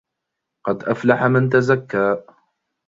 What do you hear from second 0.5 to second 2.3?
قَد أَفلَحَ مَن تَزَكّى